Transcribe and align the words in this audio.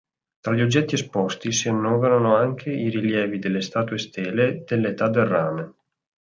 Tra 0.39 0.55
gli 0.55 0.63
oggetti 0.63 0.95
esposti 0.95 1.51
si 1.51 1.69
annoverano 1.69 2.35
anche 2.35 2.71
i 2.71 2.89
rilievi 2.89 3.37
delle 3.37 3.61
statue-stele 3.61 4.63
dell'Età 4.65 5.07
del 5.09 5.25
rame. 5.27 5.73